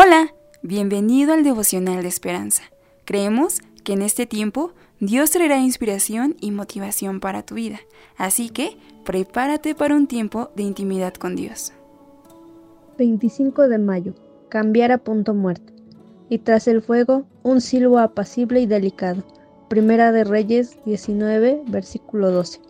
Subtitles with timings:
[0.00, 0.32] Hola,
[0.62, 2.62] bienvenido al devocional de esperanza.
[3.04, 7.80] Creemos que en este tiempo Dios traerá inspiración y motivación para tu vida,
[8.16, 11.72] así que prepárate para un tiempo de intimidad con Dios.
[12.96, 14.14] 25 de mayo.
[14.48, 15.72] Cambiar a punto muerto.
[16.28, 19.24] Y tras el fuego, un silbo apacible y delicado.
[19.68, 22.60] Primera de Reyes 19, versículo 12.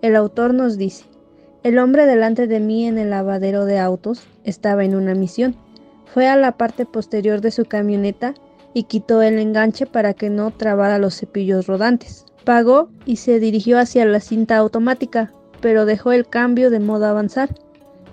[0.00, 1.04] El autor nos dice,
[1.62, 5.54] el hombre delante de mí en el lavadero de autos estaba en una misión
[6.12, 8.34] fue a la parte posterior de su camioneta
[8.74, 12.24] y quitó el enganche para que no trabara los cepillos rodantes.
[12.44, 17.50] Pagó y se dirigió hacia la cinta automática, pero dejó el cambio de modo avanzar.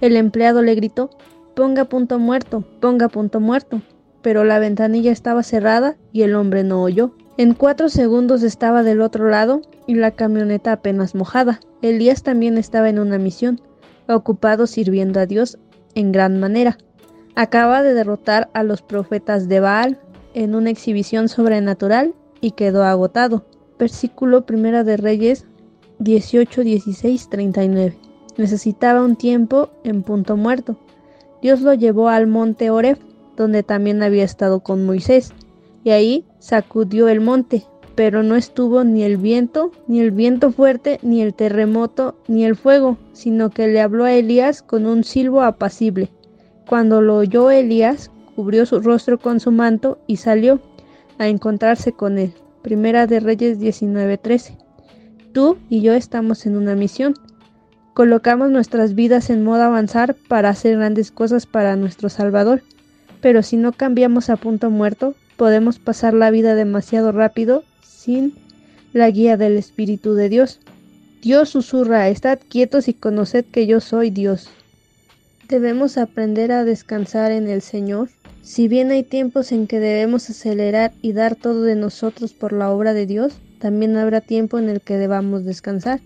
[0.02, 1.10] El empleado le gritó,
[1.56, 3.82] ponga punto muerto, ponga punto muerto,
[4.22, 7.14] pero la ventanilla estaba cerrada y el hombre no oyó.
[7.38, 11.60] En cuatro segundos estaba del otro lado y la camioneta apenas mojada.
[11.82, 13.62] Elías también estaba en una misión,
[14.08, 15.58] ocupado sirviendo a Dios
[15.96, 16.78] en gran manera
[17.38, 20.00] acaba de derrotar a los profetas de Baal
[20.34, 23.46] en una exhibición sobrenatural y quedó agotado.
[23.78, 25.46] Versículo 1 de Reyes
[26.00, 27.96] 18, 16, 39.
[28.38, 30.80] Necesitaba un tiempo en punto muerto.
[31.44, 32.98] Dios lo llevó al monte Oreb,
[33.36, 35.32] donde también había estado con Moisés,
[35.84, 40.98] y ahí sacudió el monte, pero no estuvo ni el viento, ni el viento fuerte,
[41.04, 45.44] ni el terremoto, ni el fuego, sino que le habló a Elías con un silbo
[45.44, 46.10] apacible.
[46.68, 50.60] Cuando lo oyó Elías, cubrió su rostro con su manto y salió
[51.18, 52.34] a encontrarse con él.
[52.62, 54.58] Primera de Reyes 19:13.
[55.32, 57.14] Tú y yo estamos en una misión.
[57.94, 62.62] Colocamos nuestras vidas en modo avanzar para hacer grandes cosas para nuestro Salvador.
[63.22, 68.34] Pero si no cambiamos a punto muerto, podemos pasar la vida demasiado rápido sin
[68.92, 70.60] la guía del Espíritu de Dios.
[71.22, 74.50] Dios susurra, estad quietos y conoced que yo soy Dios.
[75.48, 78.10] Debemos aprender a descansar en el Señor.
[78.42, 82.70] Si bien hay tiempos en que debemos acelerar y dar todo de nosotros por la
[82.70, 86.02] obra de Dios, también habrá tiempo en el que debamos descansar.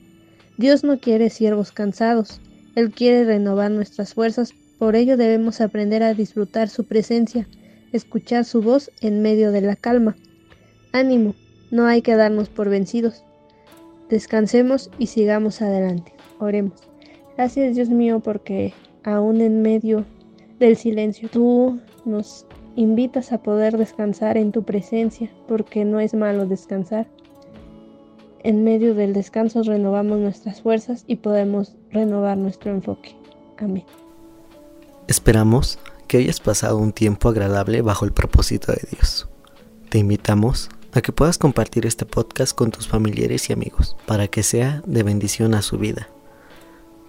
[0.60, 2.40] Dios no quiere siervos cansados,
[2.76, 7.48] Él quiere renovar nuestras fuerzas, por ello debemos aprender a disfrutar su presencia,
[7.94, 10.16] escuchar su voz en medio de la calma.
[10.92, 11.34] Ánimo,
[11.72, 13.24] no hay que darnos por vencidos.
[14.08, 16.14] Descansemos y sigamos adelante.
[16.38, 16.80] Oremos.
[17.38, 18.74] Gracias Dios mío porque
[19.04, 20.06] aún en medio
[20.60, 21.30] del silencio.
[21.30, 22.46] Tú nos
[22.76, 27.08] invitas a poder descansar en tu presencia, porque no es malo descansar.
[28.44, 33.16] En medio del descanso renovamos nuestras fuerzas y podemos renovar nuestro enfoque.
[33.58, 33.84] Amén.
[35.08, 39.28] Esperamos que hayas pasado un tiempo agradable bajo el propósito de Dios.
[39.90, 44.44] Te invitamos a que puedas compartir este podcast con tus familiares y amigos para que
[44.44, 46.10] sea de bendición a su vida.